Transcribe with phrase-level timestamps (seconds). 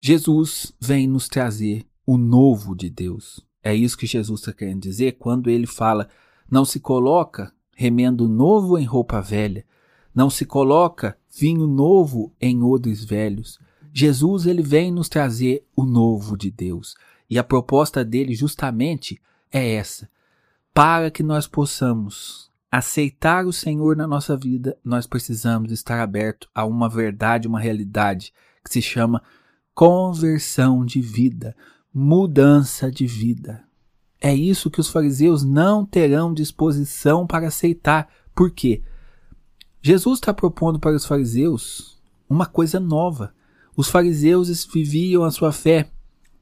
[0.00, 3.44] Jesus vem nos trazer o novo de Deus.
[3.62, 6.08] É isso que Jesus está querendo dizer quando ele fala:
[6.50, 9.64] não se coloca remendo novo em roupa velha,
[10.14, 13.58] não se coloca vinho novo em odres velhos.
[13.92, 16.94] Jesus ele vem nos trazer o novo de Deus.
[17.28, 19.20] E a proposta dele justamente
[19.52, 20.08] é essa:
[20.72, 26.64] para que nós possamos aceitar o Senhor na nossa vida, nós precisamos estar aberto a
[26.64, 28.32] uma verdade, uma realidade
[28.64, 29.22] que se chama
[29.80, 31.56] conversão de vida,
[31.90, 33.64] mudança de vida.
[34.20, 38.06] É isso que os fariseus não terão disposição para aceitar.
[38.34, 38.82] Por quê?
[39.80, 43.32] Jesus está propondo para os fariseus uma coisa nova.
[43.74, 45.90] Os fariseus viviam a sua fé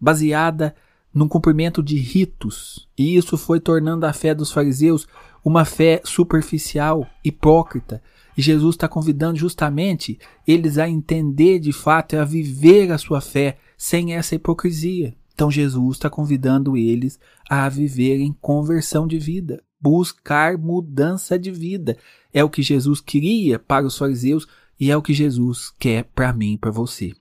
[0.00, 0.74] baseada
[1.14, 5.06] no cumprimento de ritos, e isso foi tornando a fé dos fariseus
[5.44, 8.02] uma fé superficial, hipócrita.
[8.38, 10.16] E Jesus está convidando justamente
[10.46, 15.16] eles a entender de fato e a viver a sua fé sem essa hipocrisia.
[15.34, 17.18] Então Jesus está convidando eles
[17.50, 21.98] a viver em conversão de vida, buscar mudança de vida.
[22.32, 24.46] É o que Jesus queria para os fariseus
[24.78, 27.12] e é o que Jesus quer para mim e para você.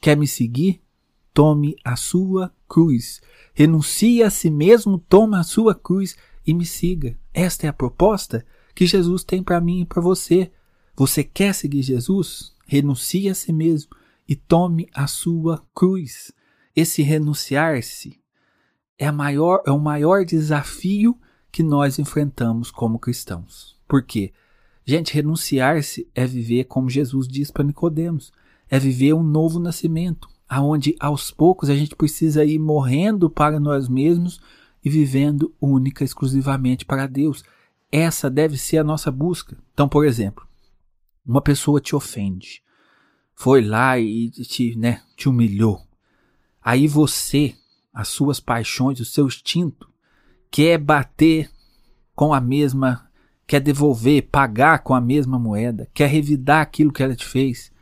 [0.00, 0.82] Quer me seguir?
[1.32, 3.20] Tome a sua cruz.
[3.54, 7.16] Renuncie a si mesmo, tome a sua cruz e me siga.
[7.32, 8.44] Esta é a proposta
[8.78, 10.52] que Jesus tem para mim e para você.
[10.94, 12.54] Você quer seguir Jesus?
[12.64, 13.90] Renuncie a si mesmo
[14.28, 16.30] e tome a sua cruz.
[16.76, 18.20] Esse renunciar-se
[18.96, 21.18] é, maior, é o maior desafio
[21.50, 23.76] que nós enfrentamos como cristãos.
[23.88, 24.32] Por quê?
[24.84, 28.32] Gente, renunciar-se é viver como Jesus diz para Nicodemos,
[28.70, 33.88] é viver um novo nascimento, aonde aos poucos a gente precisa ir morrendo para nós
[33.88, 34.40] mesmos
[34.84, 37.42] e vivendo única exclusivamente para Deus.
[37.90, 39.56] Essa deve ser a nossa busca.
[39.72, 40.46] Então, por exemplo,
[41.26, 42.62] uma pessoa te ofende,
[43.34, 45.86] foi lá e te, né, te humilhou.
[46.62, 47.54] Aí você,
[47.92, 49.88] as suas paixões, o seu instinto,
[50.50, 51.50] quer bater
[52.14, 53.08] com a mesma
[53.48, 57.72] quer devolver, pagar com a mesma moeda, quer revidar aquilo que ela te fez.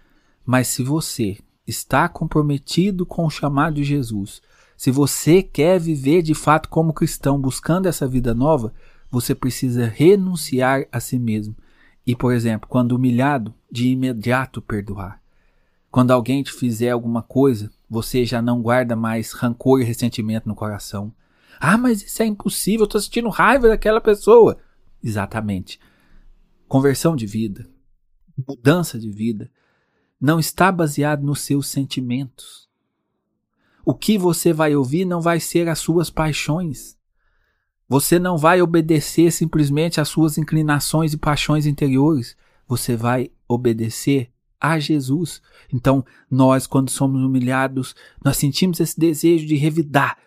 [0.45, 4.41] Mas se você está comprometido com o chamado de Jesus,
[4.77, 8.73] se você quer viver de fato como cristão, buscando essa vida nova,
[9.17, 11.57] você precisa renunciar a si mesmo.
[12.07, 15.23] E, por exemplo, quando humilhado, de imediato perdoar.
[15.91, 20.55] Quando alguém te fizer alguma coisa, você já não guarda mais rancor e ressentimento no
[20.55, 21.15] coração.
[21.59, 24.59] Ah, mas isso é impossível, eu estou sentindo raiva daquela pessoa.
[25.03, 25.81] Exatamente.
[26.69, 27.67] Conversão de vida,
[28.47, 29.51] mudança de vida,
[30.21, 32.69] não está baseado nos seus sentimentos.
[33.83, 36.99] O que você vai ouvir não vai ser as suas paixões.
[37.89, 42.37] Você não vai obedecer simplesmente às suas inclinações e paixões interiores.
[42.67, 44.31] Você vai obedecer
[44.61, 45.41] a Jesus.
[45.73, 47.95] Então, nós, quando somos humilhados,
[48.25, 50.19] nós sentimos esse desejo de revidar,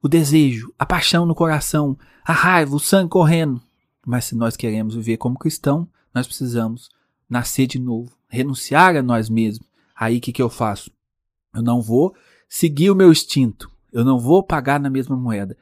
[0.00, 3.60] o desejo, a paixão no coração, a raiva, o sangue correndo.
[4.06, 6.88] Mas se nós queremos viver como cristão, nós precisamos
[7.28, 9.66] nascer de novo, renunciar a nós mesmos.
[9.94, 10.90] Aí o que, que eu faço?
[11.52, 12.14] Eu não vou
[12.48, 15.56] seguir o meu instinto, eu não vou pagar na mesma moeda,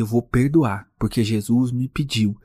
[0.00, 2.36] eu vou perdoar, porque Jesus me pediu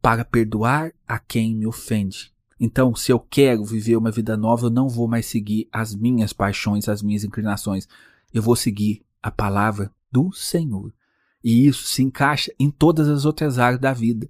[0.00, 2.32] para perdoar a quem me ofende.
[2.60, 6.32] Então, se eu quero viver uma vida nova, eu não vou mais seguir as minhas
[6.32, 7.86] paixões, as minhas inclinações.
[8.32, 10.92] Eu vou seguir a palavra do Senhor.
[11.42, 14.28] E isso se encaixa em todas as outras áreas da vida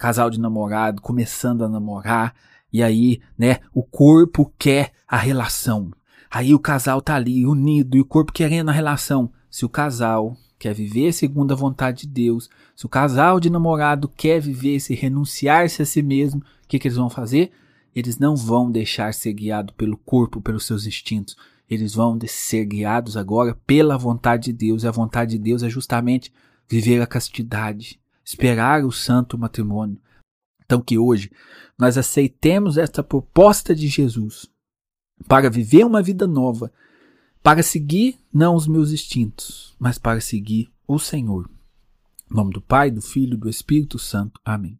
[0.00, 2.34] casal de namorado começando a namorar,
[2.72, 5.90] e aí, né, o corpo quer a relação.
[6.30, 9.30] Aí o casal tá ali unido e o corpo querendo a relação.
[9.50, 14.06] Se o casal quer viver segundo a vontade de Deus, se o casal de namorado
[14.06, 17.50] quer viver se renunciar-se a si mesmo, o que, que eles vão fazer?
[17.96, 21.34] Eles não vão deixar ser guiado pelo corpo, pelos seus instintos.
[21.68, 24.82] Eles vão ser guiados agora pela vontade de Deus.
[24.82, 26.32] E a vontade de Deus é justamente
[26.68, 29.98] viver a castidade, esperar o santo matrimônio.
[30.64, 31.32] Então, que hoje
[31.76, 34.48] nós aceitemos esta proposta de Jesus
[35.26, 36.70] para viver uma vida nova,
[37.42, 41.48] para seguir não os meus instintos, mas para seguir o Senhor.
[42.30, 44.40] Em nome do Pai, do Filho e do Espírito Santo.
[44.44, 44.79] Amém.